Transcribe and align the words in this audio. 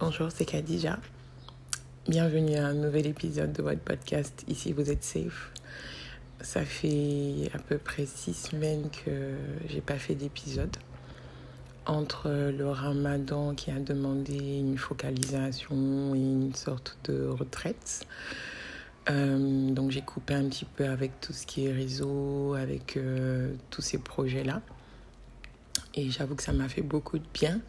Bonjour, 0.00 0.28
c'est 0.32 0.44
Khadija. 0.44 1.00
Bienvenue 2.06 2.54
à 2.54 2.68
un 2.68 2.74
nouvel 2.74 3.08
épisode 3.08 3.52
de 3.52 3.64
votre 3.64 3.80
podcast 3.80 4.44
Ici 4.46 4.72
vous 4.72 4.92
êtes 4.92 5.02
safe. 5.02 5.50
Ça 6.40 6.64
fait 6.64 7.50
à 7.52 7.58
peu 7.58 7.78
près 7.78 8.06
six 8.06 8.32
semaines 8.32 8.90
que 8.90 9.34
j'ai 9.66 9.80
pas 9.80 9.96
fait 9.96 10.14
d'épisode. 10.14 10.76
Entre 11.84 12.30
le 12.30 12.70
ramadan 12.70 13.56
qui 13.56 13.72
a 13.72 13.80
demandé 13.80 14.36
une 14.36 14.78
focalisation 14.78 16.14
et 16.14 16.18
une 16.18 16.54
sorte 16.54 16.96
de 17.06 17.26
retraite. 17.26 18.06
Euh, 19.10 19.70
donc 19.72 19.90
j'ai 19.90 20.02
coupé 20.02 20.34
un 20.34 20.48
petit 20.48 20.64
peu 20.64 20.86
avec 20.86 21.20
tout 21.20 21.32
ce 21.32 21.44
qui 21.44 21.66
est 21.66 21.72
réseau, 21.72 22.54
avec 22.54 22.96
euh, 22.96 23.52
tous 23.70 23.82
ces 23.82 23.98
projets-là. 23.98 24.62
Et 25.94 26.08
j'avoue 26.08 26.36
que 26.36 26.44
ça 26.44 26.52
m'a 26.52 26.68
fait 26.68 26.82
beaucoup 26.82 27.18
de 27.18 27.26
bien. 27.34 27.60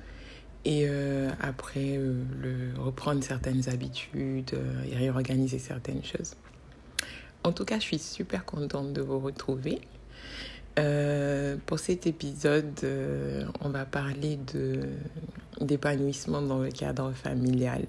Et 0.66 0.86
euh, 0.90 1.30
après, 1.40 1.98
euh, 1.98 2.22
le, 2.42 2.80
reprendre 2.80 3.24
certaines 3.24 3.70
habitudes 3.70 4.52
euh, 4.54 4.84
et 4.92 4.96
réorganiser 4.96 5.58
certaines 5.58 6.04
choses. 6.04 6.34
En 7.44 7.54
tout 7.54 7.64
cas, 7.64 7.76
je 7.76 7.86
suis 7.86 8.00
super 8.00 8.44
contente 8.44 8.92
de 8.92 9.02
vous 9.02 9.20
retrouver. 9.20 9.80
pour 11.66 11.80
cet 11.80 12.08
épisode, 12.08 12.80
on 13.62 13.70
va 13.70 13.86
parler 13.86 14.38
d'épanouissement 15.62 16.42
dans 16.42 16.60
le 16.60 16.70
cadre 16.70 17.12
familial. 17.14 17.86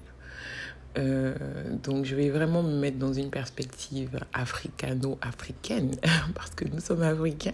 donc, 0.95 2.05
je 2.05 2.15
vais 2.15 2.29
vraiment 2.29 2.63
me 2.63 2.77
mettre 2.79 2.97
dans 2.97 3.13
une 3.13 3.29
perspective 3.29 4.19
africano-africaine, 4.33 5.95
parce 6.35 6.51
que 6.51 6.65
nous 6.65 6.79
sommes 6.79 7.03
africains. 7.03 7.53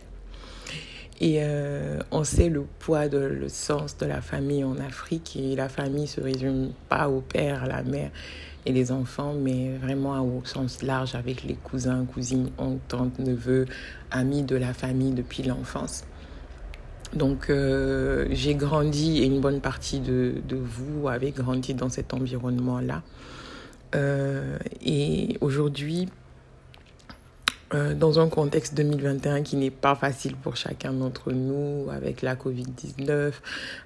Et 1.20 1.40
euh, 1.42 2.00
on 2.12 2.24
sait 2.24 2.50
le 2.50 2.64
poids, 2.80 3.08
de, 3.08 3.18
le 3.18 3.50
sens 3.50 3.98
de 3.98 4.06
la 4.06 4.22
famille 4.22 4.64
en 4.64 4.78
Afrique. 4.78 5.36
Et 5.36 5.56
la 5.56 5.70
famille 5.70 6.08
se 6.08 6.22
résume 6.22 6.72
pas 6.90 7.10
au 7.10 7.22
père, 7.22 7.64
à 7.64 7.68
la 7.68 7.84
mère 7.84 8.12
et 8.66 8.74
les 8.74 8.92
enfants, 8.92 9.34
mais 9.34 9.78
vraiment 9.82 10.22
au 10.22 10.44
sens 10.44 10.84
large 10.84 11.16
avec 11.16 11.44
les 11.44 11.56
cousins, 11.56 12.06
cousines, 12.06 12.50
oncles, 12.58 12.82
tantes, 12.90 13.20
neveux, 13.20 13.66
amis 14.12 14.44
de 14.44 14.58
la 14.58 14.74
famille 14.74 15.14
depuis 15.14 15.44
l'enfance. 15.44 16.04
Donc 17.14 17.50
euh, 17.50 18.28
j'ai 18.32 18.56
grandi 18.56 19.20
et 19.20 19.26
une 19.26 19.40
bonne 19.40 19.62
partie 19.62 20.02
de, 20.02 20.36
de 20.46 20.58
vous 20.58 21.08
avez 21.08 21.32
grandi 21.32 21.74
dans 21.74 21.90
cet 21.90 22.14
environnement-là. 22.14 23.04
Euh, 23.96 24.58
et 24.86 25.38
aujourd'hui, 25.40 26.10
euh, 27.74 27.94
dans 27.94 28.20
un 28.20 28.30
contexte 28.30 28.76
2021 28.76 29.44
qui 29.44 29.58
n'est 29.58 29.72
pas 29.72 29.94
facile 29.94 30.38
pour 30.38 30.56
chacun 30.56 30.94
d'entre 30.94 31.34
nous, 31.34 31.90
avec 31.92 32.22
la 32.22 32.36
Covid-19, 32.36 33.34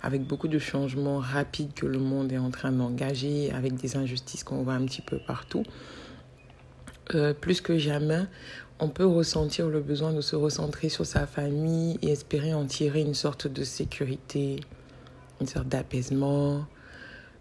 avec 0.03 0.23
beaucoup 0.23 0.47
de 0.47 0.59
changements 0.59 1.17
rapides 1.17 1.73
que 1.73 1.87
le 1.87 1.97
monde 1.97 2.31
est 2.31 2.37
en 2.37 2.51
train 2.51 2.71
d'engager, 2.71 3.51
avec 3.51 3.73
des 3.75 3.97
injustices 3.97 4.43
qu'on 4.43 4.61
voit 4.61 4.73
un 4.73 4.85
petit 4.85 5.01
peu 5.01 5.17
partout. 5.25 5.63
Euh, 7.15 7.33
plus 7.33 7.59
que 7.59 7.79
jamais, 7.79 8.25
on 8.79 8.87
peut 8.87 9.05
ressentir 9.05 9.67
le 9.67 9.79
besoin 9.79 10.13
de 10.13 10.21
se 10.21 10.35
recentrer 10.35 10.89
sur 10.89 11.05
sa 11.07 11.25
famille 11.25 11.97
et 12.03 12.11
espérer 12.11 12.53
en 12.53 12.65
tirer 12.65 13.01
une 13.01 13.15
sorte 13.15 13.47
de 13.47 13.63
sécurité, 13.63 14.59
une 15.39 15.47
sorte 15.47 15.67
d'apaisement, 15.67 16.67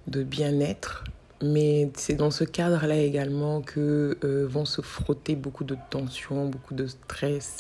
de 0.07 0.23
bien-être 0.23 1.05
mais 1.43 1.91
c'est 1.97 2.15
dans 2.15 2.31
ce 2.31 2.45
cadre-là 2.45 2.97
également 2.97 3.63
que 3.63 4.19
euh, 4.25 4.47
vont 4.49 4.65
se 4.65 4.83
frotter 4.83 5.37
beaucoup 5.37 5.65
de 5.65 5.77
tensions, 5.91 6.47
beaucoup 6.47 6.75
de 6.75 6.87
stress. 6.87 7.59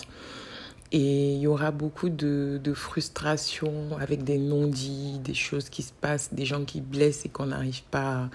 Et 0.93 1.35
il 1.35 1.41
y 1.41 1.47
aura 1.47 1.71
beaucoup 1.71 2.09
de, 2.09 2.61
de 2.63 2.75
frustration 2.75 3.97
avec 4.01 4.25
des 4.25 4.39
non-dits, 4.39 5.21
des 5.21 5.35
choses 5.35 5.69
qui 5.69 5.83
se 5.83 5.93
passent, 5.93 6.35
des 6.35 6.45
gens 6.45 6.65
qui 6.65 6.81
blessent 6.81 7.25
et 7.25 7.29
qu'on 7.29 7.47
n'arrive 7.47 7.85
pas 7.85 8.29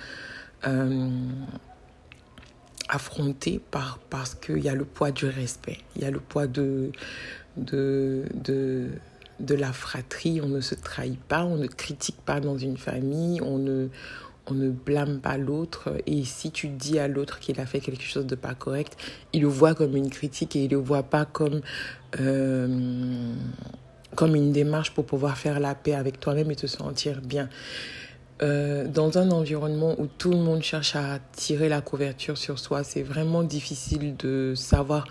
à 0.63 0.69
euh, 0.69 1.09
affronter 2.88 3.59
par, 3.71 3.99
parce 4.09 4.35
qu'il 4.35 4.59
y 4.59 4.69
a 4.69 4.73
le 4.73 4.85
poids 4.85 5.11
du 5.11 5.25
respect, 5.25 5.79
il 5.95 6.03
y 6.03 6.05
a 6.05 6.11
le 6.11 6.21
poids 6.21 6.47
de, 6.47 6.91
de, 7.57 8.23
de, 8.33 8.88
de 9.41 9.56
la 9.56 9.73
fratrie. 9.73 10.39
On 10.41 10.47
ne 10.47 10.62
se 10.62 10.75
trahit 10.75 11.19
pas, 11.19 11.44
on 11.44 11.57
ne 11.57 11.67
critique 11.67 12.22
pas 12.25 12.39
dans 12.39 12.57
une 12.57 12.77
famille, 12.77 13.41
on 13.41 13.57
ne 13.57 13.89
on 14.47 14.53
ne 14.53 14.69
blâme 14.69 15.19
pas 15.19 15.38
l'autre 15.38 15.94
et 16.06 16.23
si 16.23 16.51
tu 16.51 16.67
dis 16.67 17.00
à 17.00 17.07
l'autre 17.07 17.39
qu'il 17.39 17.59
a 17.59 17.66
fait 17.66 17.79
quelque 17.79 18.03
chose 18.03 18.25
de 18.25 18.35
pas 18.35 18.53
correct, 18.53 18.97
il 19.33 19.41
le 19.41 19.47
voit 19.47 19.73
comme 19.73 19.95
une 19.95 20.09
critique 20.09 20.56
et 20.56 20.66
il 20.66 20.72
le 20.72 20.78
voit 20.78 21.03
pas 21.03 21.25
comme 21.25 21.61
euh, 22.19 23.33
comme 24.16 24.35
une 24.35 24.51
démarche 24.51 24.91
pour 24.91 25.06
pouvoir 25.06 25.38
faire 25.38 25.59
la 25.59 25.75
paix 25.75 25.94
avec 25.94 26.19
toi-même 26.19 26.51
et 26.51 26.56
te 26.56 26.67
sentir 26.67 27.22
bien. 27.22 27.50
Euh, 28.41 28.88
dans 28.88 29.17
un 29.17 29.31
environnement 29.31 29.95
où 29.97 30.07
tout 30.07 30.31
le 30.31 30.38
monde 30.38 30.62
cherche 30.62 30.95
à 30.95 31.19
tirer 31.33 31.67
la 31.67 31.81
couverture 31.81 32.38
sur 32.38 32.59
soi, 32.59 32.83
c'est 32.83 33.01
vraiment 33.01 33.44
difficile 33.44 34.16
de 34.17 34.53
savoir 34.56 35.07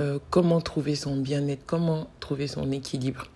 euh, 0.00 0.18
comment 0.30 0.60
trouver 0.60 0.96
son 0.96 1.16
bien-être, 1.16 1.64
comment 1.66 2.08
trouver 2.18 2.46
son 2.46 2.72
équilibre. 2.72 3.26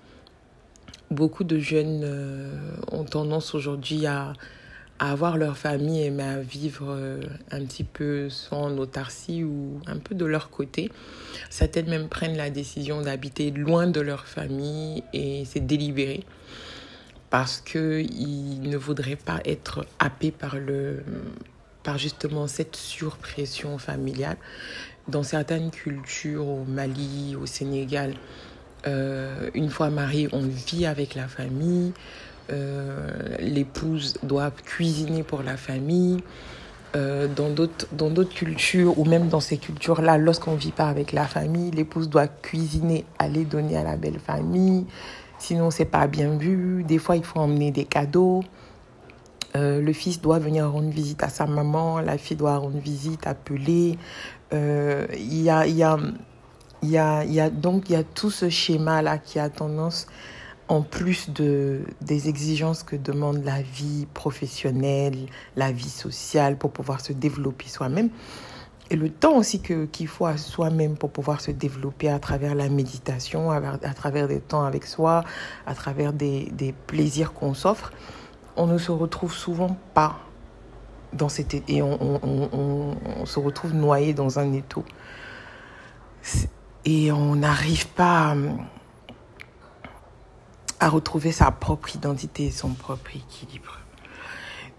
Beaucoup 1.10 1.44
de 1.44 1.58
jeunes 1.58 2.04
ont 2.90 3.04
tendance 3.04 3.54
aujourd'hui 3.54 4.06
à 4.06 4.32
à 4.98 5.12
avoir 5.12 5.36
leur 5.36 5.56
famille 5.56 6.10
mais 6.10 6.22
à 6.22 6.38
vivre 6.38 6.86
euh, 6.88 7.20
un 7.50 7.64
petit 7.64 7.84
peu 7.84 8.30
sans 8.30 8.76
autarcie 8.78 9.42
ou 9.44 9.80
un 9.86 9.98
peu 9.98 10.14
de 10.14 10.24
leur 10.24 10.50
côté. 10.50 10.90
Certaines 11.50 11.88
même 11.88 12.08
prennent 12.08 12.36
la 12.36 12.50
décision 12.50 13.02
d'habiter 13.02 13.50
loin 13.50 13.86
de 13.86 14.00
leur 14.00 14.26
famille 14.26 15.02
et 15.12 15.44
c'est 15.44 15.66
délibéré 15.66 16.24
parce 17.34 17.60
qu'ils 17.60 18.60
ne 18.62 18.76
voudraient 18.76 19.16
pas 19.16 19.40
être 19.44 19.84
happés 19.98 20.30
par, 20.30 20.56
le, 20.56 21.02
par 21.82 21.98
justement 21.98 22.46
cette 22.46 22.76
surpression 22.76 23.76
familiale. 23.78 24.36
Dans 25.08 25.24
certaines 25.24 25.72
cultures, 25.72 26.46
au 26.46 26.64
Mali, 26.64 27.34
au 27.34 27.44
Sénégal, 27.44 28.14
euh, 28.86 29.50
une 29.54 29.68
fois 29.68 29.90
marié, 29.90 30.28
on 30.32 30.42
vit 30.42 30.86
avec 30.86 31.16
la 31.16 31.26
famille. 31.26 31.92
Euh, 32.50 33.36
l'épouse 33.40 34.18
doit 34.22 34.50
cuisiner 34.50 35.22
pour 35.22 35.42
la 35.42 35.56
famille. 35.56 36.22
Euh, 36.96 37.26
dans 37.26 37.50
d'autres 37.50 38.34
cultures 38.34 38.96
ou 39.00 39.04
même 39.04 39.28
dans 39.28 39.40
ces 39.40 39.56
cultures-là, 39.56 40.16
lorsqu'on 40.16 40.52
ne 40.52 40.58
vit 40.58 40.70
pas 40.70 40.86
avec 40.86 41.10
la 41.12 41.24
famille, 41.24 41.72
l'épouse 41.72 42.08
doit 42.08 42.28
cuisiner, 42.28 43.04
aller 43.18 43.44
donner 43.44 43.76
à 43.76 43.82
la 43.82 43.96
belle 43.96 44.20
famille. 44.20 44.86
Sinon, 45.38 45.72
c'est 45.72 45.86
pas 45.86 46.06
bien 46.06 46.36
vu. 46.36 46.84
Des 46.84 46.98
fois, 46.98 47.16
il 47.16 47.24
faut 47.24 47.40
emmener 47.40 47.72
des 47.72 47.84
cadeaux. 47.84 48.44
Euh, 49.56 49.80
le 49.80 49.92
fils 49.92 50.20
doit 50.20 50.38
venir 50.38 50.70
rendre 50.70 50.90
visite 50.90 51.22
à 51.24 51.28
sa 51.28 51.46
maman, 51.46 51.98
la 51.98 52.16
fille 52.16 52.36
doit 52.36 52.58
rendre 52.58 52.78
visite, 52.78 53.26
appeler. 53.26 53.98
Il 54.52 55.42
y, 55.42 55.50
a, 55.50 55.58
a, 55.60 55.66
y, 55.66 56.96
a, 56.96 57.24
y 57.24 57.40
a 57.40 57.50
donc 57.50 57.90
il 57.90 57.94
y 57.94 57.96
a 57.96 58.04
tout 58.04 58.30
ce 58.30 58.48
schéma-là 58.48 59.18
qui 59.18 59.40
a 59.40 59.48
tendance 59.48 60.06
en 60.68 60.82
plus 60.82 61.30
de, 61.30 61.82
des 62.00 62.28
exigences 62.28 62.82
que 62.82 62.96
demande 62.96 63.44
la 63.44 63.60
vie 63.62 64.06
professionnelle, 64.14 65.26
la 65.56 65.72
vie 65.72 65.88
sociale 65.88 66.56
pour 66.56 66.70
pouvoir 66.70 67.00
se 67.00 67.12
développer 67.12 67.68
soi-même, 67.68 68.10
et 68.90 68.96
le 68.96 69.08
temps 69.08 69.36
aussi 69.36 69.60
qu'il 69.60 70.08
faut 70.08 70.26
à 70.26 70.36
soi-même 70.36 70.96
pour 70.96 71.10
pouvoir 71.10 71.40
se 71.40 71.50
développer 71.50 72.10
à 72.10 72.18
travers 72.18 72.54
la 72.54 72.68
méditation, 72.68 73.50
à, 73.50 73.60
travers 73.94 74.28
des 74.28 74.40
temps 74.40 74.64
avec 74.64 74.84
soi, 74.84 75.24
à 75.66 75.74
travers 75.74 76.12
des, 76.12 76.50
des 76.52 76.74
plaisirs 76.86 77.32
qu'on 77.32 77.54
s'offre, 77.54 77.92
on 78.56 78.66
ne 78.66 78.76
se 78.76 78.92
retrouve 78.92 79.32
souvent 79.32 79.76
pas 79.94 80.18
dans 81.14 81.30
cet 81.30 81.54
et 81.68 81.80
on, 81.80 81.98
on, 82.00 82.20
on, 82.52 82.96
on 83.20 83.26
se 83.26 83.38
retrouve 83.38 83.74
noyé 83.74 84.12
dans 84.12 84.38
un 84.38 84.52
étau. 84.52 84.84
Et 86.84 87.10
on 87.10 87.36
n'arrive 87.36 87.88
pas 87.88 88.32
à 88.32 88.36
retrouver 90.80 91.32
sa 91.32 91.50
propre 91.50 91.94
identité, 91.94 92.50
son 92.50 92.70
propre 92.70 93.16
équilibre. 93.16 93.78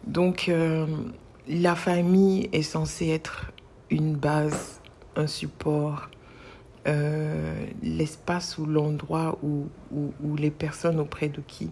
Donc, 0.05 0.49
euh, 0.49 0.85
la 1.47 1.75
famille 1.75 2.49
est 2.51 2.61
censée 2.61 3.09
être 3.09 3.51
une 3.89 4.15
base, 4.15 4.81
un 5.15 5.27
support, 5.27 6.09
euh, 6.87 7.65
l'espace 7.81 8.57
ou 8.57 8.65
l'endroit 8.65 9.39
où, 9.41 9.67
où, 9.91 10.13
où, 10.23 10.35
les 10.35 10.51
personnes 10.51 10.99
auprès 10.99 11.29
de 11.29 11.41
qui 11.41 11.71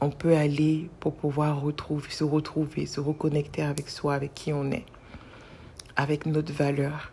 on 0.00 0.10
peut 0.10 0.36
aller 0.36 0.88
pour 1.00 1.14
pouvoir 1.14 1.60
retrouver, 1.60 2.08
se 2.10 2.24
retrouver, 2.24 2.86
se 2.86 3.00
reconnecter 3.00 3.62
avec 3.62 3.90
soi, 3.90 4.14
avec 4.14 4.32
qui 4.32 4.52
on 4.52 4.70
est, 4.70 4.86
avec 5.96 6.24
notre 6.24 6.52
valeur. 6.52 7.12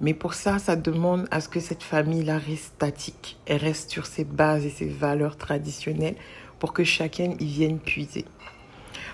Mais 0.00 0.14
pour 0.14 0.34
ça, 0.34 0.58
ça 0.58 0.76
demande 0.76 1.26
à 1.30 1.40
ce 1.40 1.48
que 1.48 1.60
cette 1.60 1.82
famille-là 1.82 2.38
reste 2.38 2.74
statique. 2.76 3.38
Elle 3.46 3.58
reste 3.58 3.90
sur 3.90 4.06
ses 4.06 4.24
bases 4.24 4.66
et 4.66 4.70
ses 4.70 4.88
valeurs 4.88 5.36
traditionnelles 5.36 6.16
pour 6.58 6.72
que 6.72 6.84
chacun 6.84 7.34
y 7.38 7.46
vienne 7.46 7.78
puiser. 7.78 8.24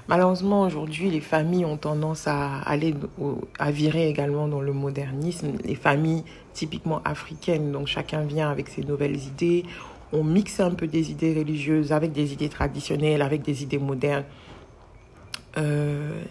Malheureusement, 0.09 0.63
aujourd'hui, 0.63 1.11
les 1.11 1.21
familles 1.21 1.65
ont 1.65 1.77
tendance 1.77 2.27
à 2.27 2.59
aller 2.63 2.95
à 3.59 3.71
virer 3.71 4.09
également 4.09 4.49
dans 4.49 4.61
le 4.61 4.73
modernisme. 4.73 5.53
Les 5.65 5.75
familles 5.75 6.25
typiquement 6.53 7.01
africaines, 7.05 7.71
donc 7.71 7.87
chacun 7.87 8.23
vient 8.23 8.51
avec 8.51 8.69
ses 8.69 8.83
nouvelles 8.83 9.17
idées. 9.17 9.65
On 10.13 10.25
mixe 10.25 10.59
un 10.59 10.73
peu 10.73 10.89
des 10.89 11.13
idées 11.13 11.35
religieuses 11.39 11.93
avec 11.93 12.13
des 12.13 12.33
idées 12.33 12.49
traditionnelles, 12.49 13.23
avec 13.23 13.43
des 13.43 13.63
idées 13.63 13.79
modernes. 13.79 14.25
Euh, 15.57 16.23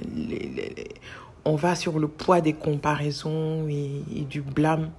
on 1.45 1.55
va 1.55 1.75
sur 1.75 1.99
le 1.99 2.07
poids 2.07 2.41
des 2.41 2.53
comparaisons 2.53 3.67
et, 3.67 4.25
du 4.29 4.41
blâme. 4.41 4.91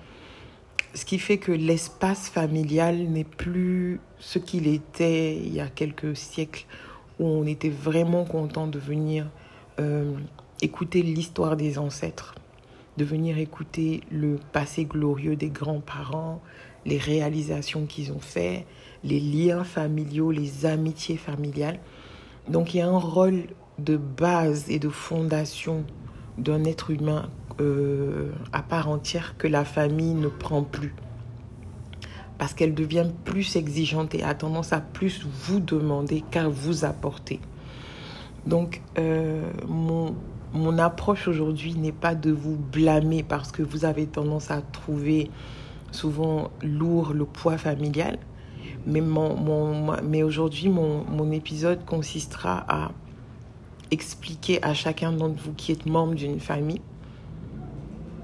Ce 0.95 1.05
qui 1.05 1.19
fait 1.19 1.39
que 1.39 1.53
l'espace 1.53 2.29
familial 2.29 2.97
n'est 3.09 3.25
plus 3.25 4.01
ce 4.19 4.39
qu'il 4.39 4.67
était 4.67 5.37
il 5.37 5.55
y 5.55 5.61
a 5.61 5.69
quelques 5.69 6.17
siècles, 6.17 6.67
où 7.19 7.27
on 7.27 7.47
était 7.47 7.71
vraiment 7.71 8.25
content 8.25 8.67
de 8.67 8.79
venir 8.79 9.27
euh, 9.79 10.15
écouter 10.63 11.03
l'histoire 11.03 11.57
des 11.57 11.79
ancêtres, 11.79 12.35
de 12.97 13.05
venir 13.05 13.39
écouter 13.39 14.01
le 14.11 14.39
passé 14.53 14.85
glorieux 14.85 15.37
des 15.37 15.51
grands-parents, 15.51 16.41
les 16.87 16.99
réalisations 16.99 17.87
qu'ils 17.87 18.13
ont 18.13 18.21
fait, 18.21 18.67
les 19.05 19.21
liens 19.21 19.65
familiaux, 19.65 20.31
les 20.31 20.67
amitiés 20.67 21.17
familiales. 21.17 21.79
Donc 22.49 22.75
il 22.75 22.79
y 22.79 22.81
a 22.81 22.89
un 22.89 22.99
rôle 22.99 23.45
de 23.79 23.97
base 23.97 24.71
et 24.71 24.79
de 24.79 24.89
fondation 24.89 25.85
d'un 26.41 26.65
être 26.65 26.91
humain 26.91 27.29
euh, 27.61 28.31
à 28.53 28.63
part 28.63 28.89
entière 28.89 29.35
que 29.37 29.47
la 29.47 29.65
famille 29.65 30.15
ne 30.15 30.29
prend 30.29 30.63
plus. 30.63 30.95
Parce 32.39 32.55
qu'elle 32.55 32.75
devient 32.75 33.09
plus 33.25 33.57
exigeante 33.57 34.15
et 34.15 34.23
a 34.23 34.35
tendance 34.35 34.73
à 34.73 34.81
plus 34.81 35.25
vous 35.25 35.61
demander 35.61 36.23
qu'à 36.31 36.49
vous 36.49 36.85
apporter. 36.87 37.39
Donc, 38.47 38.81
euh, 38.99 39.43
mon, 39.69 40.15
mon 40.55 40.79
approche 40.79 41.29
aujourd'hui 41.29 41.75
n'est 41.75 41.93
pas 41.93 42.15
de 42.15 42.31
vous 42.31 42.57
blâmer 42.57 43.23
parce 43.23 43.53
que 43.53 43.63
vous 43.63 43.85
avez 43.85 44.07
tendance 44.07 44.51
à 44.51 44.63
trouver 44.63 45.31
souvent 45.93 46.51
lourd 46.63 47.13
le 47.13 47.27
poids 47.27 47.59
familial. 47.59 48.19
Mais, 48.87 49.03
mon, 49.03 49.37
mon, 49.37 49.97
mais 50.03 50.23
aujourd'hui, 50.23 50.71
mon, 50.71 51.05
mon 51.05 51.31
épisode 51.33 51.85
consistera 51.85 52.65
à 52.69 52.93
expliquer 53.91 54.63
à 54.65 54.75
chacun 54.75 55.13
d'entre 55.13 55.41
vous 55.43 55.53
qui 55.53 55.73
êtes 55.73 55.87
membre 55.87 56.15
d'une 56.15 56.41
famille 56.41 56.81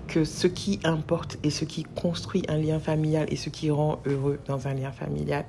que 0.09 0.25
ce 0.25 0.47
qui 0.47 0.79
importe 0.85 1.39
et 1.43 1.51
ce 1.51 1.65
qui 1.65 1.83
construit 1.83 2.43
un 2.49 2.59
lien 2.59 2.79
familial 2.79 3.27
et 3.31 3.37
ce 3.37 3.51
qui 3.51 3.71
rend 3.71 4.01
heureux 4.07 4.39
dans 4.47 4.69
un 4.69 4.75
lien 4.75 4.93
familial, 4.93 5.45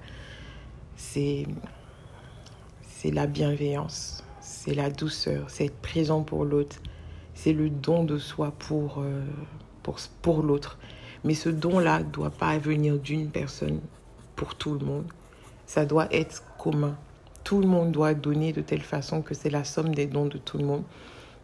c'est 0.95 1.45
la 3.05 3.27
bienveillance, 3.27 4.23
c'est 4.41 4.73
la 4.73 4.89
douceur, 4.89 5.49
c'est 5.49 5.65
être 5.65 5.81
présent 5.81 6.23
pour 6.23 6.43
l'autre, 6.43 6.77
c'est 7.35 7.53
le 7.53 7.69
don 7.69 8.03
de 8.03 8.17
soi 8.17 8.51
pour, 8.57 8.99
euh, 8.99 9.23
pour, 9.83 9.97
pour 10.21 10.41
l'autre. 10.41 10.77
Mais 11.23 11.35
ce 11.35 11.49
don-là 11.49 11.99
ne 11.99 12.09
doit 12.09 12.31
pas 12.31 12.57
venir 12.57 12.97
d'une 12.97 13.29
personne 13.29 13.79
pour 14.35 14.55
tout 14.55 14.73
le 14.73 14.85
monde. 14.85 15.05
Ça 15.65 15.85
doit 15.85 16.07
être 16.11 16.43
commun 16.57 16.97
tout 17.47 17.61
le 17.61 17.67
monde 17.67 17.93
doit 17.93 18.13
donner 18.13 18.51
de 18.51 18.59
telle 18.59 18.81
façon 18.81 19.21
que 19.21 19.33
c'est 19.33 19.49
la 19.49 19.63
somme 19.63 19.95
des 19.95 20.05
dons 20.05 20.25
de 20.25 20.37
tout 20.37 20.57
le 20.57 20.65
monde 20.65 20.83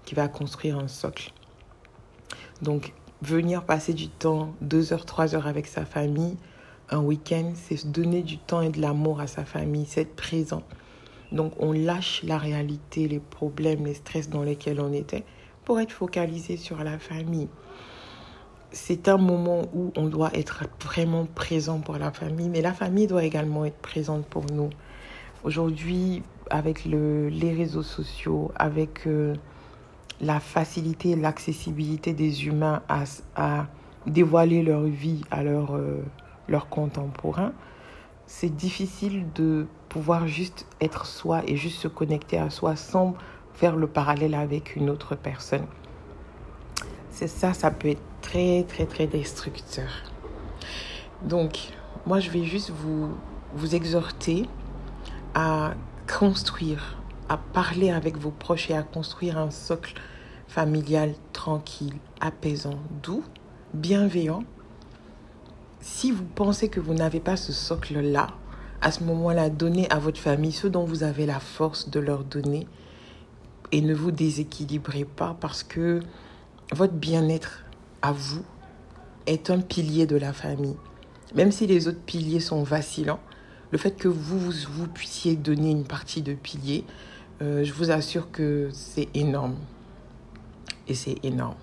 qui 0.03 0.15
va 0.15 0.27
construire 0.27 0.77
un 0.77 0.89
socle. 0.89 1.31
Donc, 2.61 2.91
venir 3.21 3.63
passer 3.63 3.93
du 3.93 4.09
temps, 4.09 4.53
deux 4.59 4.91
heures, 4.91 5.05
trois 5.05 5.33
heures 5.33 5.47
avec 5.47 5.65
sa 5.65 5.85
famille, 5.85 6.35
un 6.89 6.99
week-end, 6.99 7.53
c'est 7.55 7.89
donner 7.89 8.21
du 8.21 8.37
temps 8.37 8.59
et 8.59 8.67
de 8.67 8.81
l'amour 8.81 9.21
à 9.21 9.27
sa 9.27 9.45
famille, 9.45 9.85
c'est 9.85 10.01
être 10.01 10.15
présent. 10.17 10.63
Donc, 11.31 11.53
on 11.57 11.71
lâche 11.71 12.21
la 12.23 12.37
réalité, 12.37 13.07
les 13.07 13.21
problèmes, 13.21 13.85
les 13.85 13.93
stress 13.93 14.29
dans 14.29 14.43
lesquels 14.43 14.81
on 14.81 14.91
était 14.91 15.23
pour 15.63 15.79
être 15.79 15.93
focalisé 15.93 16.57
sur 16.57 16.83
la 16.83 16.99
famille. 16.99 17.47
C'est 18.73 19.07
un 19.07 19.17
moment 19.17 19.69
où 19.73 19.93
on 19.95 20.07
doit 20.07 20.35
être 20.35 20.65
vraiment 20.81 21.27
présent 21.33 21.79
pour 21.79 21.97
la 21.97 22.11
famille, 22.11 22.49
mais 22.49 22.61
la 22.61 22.73
famille 22.73 23.07
doit 23.07 23.23
également 23.23 23.63
être 23.63 23.77
présente 23.77 24.25
pour 24.25 24.43
nous. 24.51 24.69
Aujourd'hui, 25.43 26.23
avec 26.49 26.85
le, 26.85 27.27
les 27.27 27.53
réseaux 27.53 27.83
sociaux, 27.83 28.51
avec 28.55 29.05
euh, 29.07 29.35
la 30.21 30.39
facilité 30.39 31.09
et 31.09 31.15
l'accessibilité 31.17 32.13
des 32.13 32.47
humains 32.47 32.81
à, 32.87 33.65
dévoiler 34.07 34.63
leur 34.63 34.83
vie 34.83 35.21
à 35.31 35.43
leurs 35.43 35.75
euh, 35.75 36.01
leur 36.47 36.69
contemporains, 36.69 37.51
c'est 38.25 38.55
difficile 38.55 39.25
de 39.35 39.65
pouvoir 39.89 40.27
juste 40.27 40.65
être 40.79 41.05
soi 41.05 41.41
et 41.45 41.57
juste 41.57 41.79
se 41.79 41.89
connecter 41.89 42.37
à 42.37 42.49
soi 42.49 42.77
sans 42.77 43.13
faire 43.53 43.75
le 43.75 43.87
parallèle 43.87 44.35
avec 44.35 44.77
une 44.77 44.89
autre 44.89 45.15
personne. 45.15 45.65
C'est 47.09 47.27
ça, 47.27 47.53
ça 47.53 47.69
peut 47.69 47.89
être 47.89 48.01
très, 48.21 48.63
très, 48.63 48.85
très 48.85 49.07
destructeur. 49.07 49.89
Donc, 51.21 51.73
moi, 52.05 52.21
je 52.21 52.29
vais 52.29 52.45
juste 52.45 52.71
vous 52.71 53.75
exhorter 53.75 54.47
à 55.33 55.73
construire, 56.07 56.97
à 57.29 57.37
parler 57.37 57.89
avec 57.89 58.17
vos 58.17 58.31
proches 58.31 58.69
et 58.69 58.75
à 58.75 58.83
construire 58.83 59.37
un 59.37 59.51
socle 59.51 59.95
familial 60.47 61.13
tranquille, 61.31 61.95
apaisant, 62.21 62.79
doux, 63.01 63.23
bienveillant. 63.73 64.43
Si 65.79 66.11
vous 66.11 66.25
pensez 66.25 66.69
que 66.69 66.79
vous 66.79 66.93
n'avez 66.93 67.19
pas 67.19 67.35
ce 67.35 67.51
socle-là, 67.51 68.27
à 68.81 68.91
ce 68.91 69.03
moment-là, 69.03 69.49
donnez 69.49 69.89
à 69.89 69.97
votre 69.97 70.19
famille 70.19 70.51
ce 70.51 70.67
dont 70.67 70.85
vous 70.85 71.03
avez 71.03 71.25
la 71.25 71.39
force 71.39 71.89
de 71.89 71.99
leur 71.99 72.23
donner 72.23 72.67
et 73.71 73.81
ne 73.81 73.93
vous 73.93 74.11
déséquilibrez 74.11 75.05
pas 75.05 75.35
parce 75.39 75.63
que 75.63 76.01
votre 76.71 76.93
bien-être 76.93 77.63
à 78.01 78.11
vous 78.11 78.43
est 79.25 79.49
un 79.49 79.59
pilier 79.59 80.05
de 80.05 80.15
la 80.15 80.33
famille. 80.33 80.75
Même 81.33 81.51
si 81.51 81.65
les 81.65 81.87
autres 81.87 82.01
piliers 82.05 82.39
sont 82.39 82.61
vacillants, 82.61 83.19
le 83.73 83.79
fait 83.79 83.97
que 83.97 84.07
vous, 84.07 84.37
vous, 84.37 84.87
puissiez 84.87 85.35
donner 85.35 85.71
une 85.71 85.83
partie 85.83 86.21
de 86.21 86.35
pilier, 86.35 86.85
euh, 87.41 87.63
je 87.63 87.73
vous 87.73 87.89
assure 87.89 88.29
que 88.29 88.69
c'est 88.71 89.07
énorme. 89.15 89.55
Et 90.87 90.93
c'est 90.93 91.15
énorme. 91.25 91.55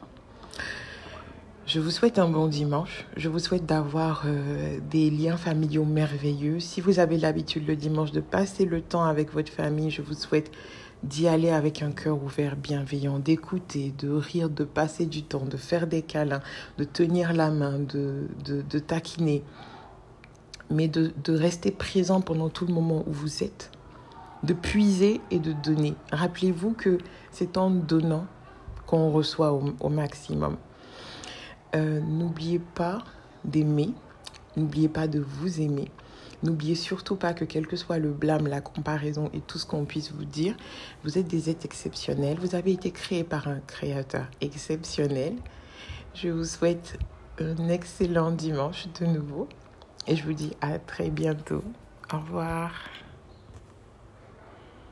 Je 1.66 1.78
vous 1.78 1.90
souhaite 1.90 2.18
un 2.18 2.28
bon 2.28 2.48
dimanche. 2.48 3.06
Je 3.16 3.28
vous 3.28 3.38
souhaite 3.38 3.64
d'avoir 3.64 4.24
euh, 4.26 4.80
des 4.90 5.08
liens 5.08 5.36
familiaux 5.36 5.84
merveilleux. 5.84 6.58
Si 6.58 6.80
vous 6.80 6.98
avez 6.98 7.16
l'habitude 7.16 7.68
le 7.68 7.76
dimanche 7.76 8.10
de 8.10 8.20
passer 8.20 8.64
le 8.64 8.80
temps 8.80 9.04
avec 9.04 9.32
votre 9.32 9.52
famille, 9.52 9.92
je 9.92 10.02
vous 10.02 10.14
souhaite 10.14 10.50
d'y 11.04 11.28
aller 11.28 11.50
avec 11.50 11.80
un 11.80 11.92
cœur 11.92 12.20
ouvert, 12.20 12.56
bienveillant, 12.56 13.20
d'écouter, 13.20 13.94
de 14.00 14.10
rire, 14.10 14.50
de 14.50 14.64
passer 14.64 15.06
du 15.06 15.22
temps, 15.22 15.44
de 15.44 15.56
faire 15.56 15.86
des 15.86 16.02
câlins, 16.02 16.42
de 16.76 16.82
tenir 16.82 17.32
la 17.32 17.52
main, 17.52 17.78
de, 17.78 18.26
de, 18.44 18.62
de 18.62 18.78
taquiner 18.80 19.44
mais 20.70 20.88
de, 20.88 21.12
rester 21.28 21.70
présent 21.70 22.20
pendant 22.20 22.48
tout 22.48 22.66
le 22.66 22.72
moment 22.72 23.04
où 23.06 23.12
vous 23.12 23.42
êtes, 23.42 23.70
de 24.42 24.54
puiser 24.54 25.20
et 25.30 25.38
de 25.38 25.52
donner. 25.52 25.94
Rappelez-vous 26.12 26.72
que 26.72 26.98
c'est 27.30 27.56
en 27.56 27.70
donnant 27.70 28.26
qu'on 28.86 29.10
reçoit 29.10 29.52
au, 29.52 29.88
maximum. 29.88 30.56
Euh, 31.74 32.00
n'oubliez 32.00 32.58
pas 32.58 32.98
d'aimer, 33.44 33.94
n'oubliez 34.56 34.88
pas 34.88 35.06
de 35.06 35.20
vous 35.20 35.60
aimer. 35.60 35.90
N'oubliez 36.42 36.74
surtout 36.74 37.16
pas 37.16 37.34
que 37.34 37.44
quel 37.44 37.66
que 37.66 37.76
soit 37.76 37.98
le 37.98 38.10
blâme, 38.10 38.46
la 38.46 38.62
comparaison 38.62 39.30
et 39.34 39.40
tout 39.40 39.58
ce 39.58 39.66
qu'on 39.66 39.84
puisse 39.84 40.10
vous 40.10 40.24
dire, 40.24 40.56
vous 41.04 41.18
êtes 41.18 41.28
des 41.28 41.50
êtres 41.50 41.66
exceptionnels. 41.66 42.38
Vous 42.40 42.54
avez 42.54 42.72
été 42.72 42.90
créé 42.90 43.24
par 43.24 43.46
un 43.46 43.60
créateur 43.66 44.24
exceptionnel. 44.40 45.34
Je 46.14 46.30
vous 46.30 46.44
souhaite 46.44 46.98
un 47.38 47.68
excellent 47.68 48.30
dimanche 48.30 48.88
de 49.00 49.06
nouveau. 49.06 49.48
Et 50.06 50.16
je 50.16 50.24
vous 50.24 50.32
dis 50.32 50.52
à 50.60 50.78
très 50.78 51.10
bientôt. 51.10 51.62
Au 52.12 52.18
revoir. 52.18 52.72